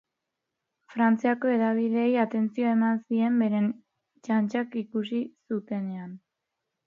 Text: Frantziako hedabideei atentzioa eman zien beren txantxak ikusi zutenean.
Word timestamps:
Frantziako 0.93 1.51
hedabideei 1.55 2.07
atentzioa 2.21 2.71
eman 2.77 2.97
zien 3.15 3.37
beren 3.43 3.67
txantxak 4.23 4.79
ikusi 4.83 5.23
zutenean. 5.53 6.17